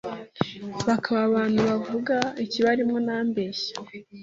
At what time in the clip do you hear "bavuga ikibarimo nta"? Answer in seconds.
1.69-3.17